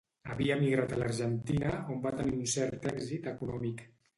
[0.35, 3.89] Havia emigrat a l'Argentina, on va tenir un cert èxit econòmic.